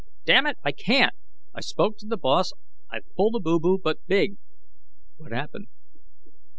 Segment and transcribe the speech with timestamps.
[0.25, 1.13] "Damn it, I can't!
[1.53, 2.53] I spoke to The Boss.
[2.89, 4.37] I've pulled a boo boo, but big."
[5.17, 5.67] "What happened?"